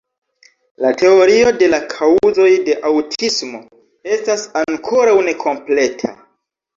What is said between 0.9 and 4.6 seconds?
teorio de la kaŭzoj de aŭtismo estas